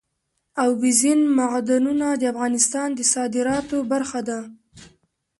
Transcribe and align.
اوبزین 0.65 1.19
معدنونه 1.37 2.07
د 2.15 2.23
افغانستان 2.33 2.89
د 2.95 2.99
صادراتو 3.13 3.77
برخه 3.91 4.19
ده. 4.27 4.39